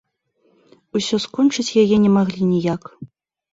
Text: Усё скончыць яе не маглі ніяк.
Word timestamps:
Усё 0.99 1.15
скончыць 1.27 1.75
яе 1.83 1.95
не 2.07 2.11
маглі 2.17 2.51
ніяк. 2.57 2.93